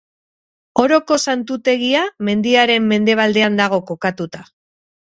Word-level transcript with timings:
Oroko 0.83 1.17
Santutegia 1.27 2.01
mendiaren 2.31 2.91
mendebaldean 2.95 3.63
dago 3.65 3.85
kokatuta. 3.93 4.45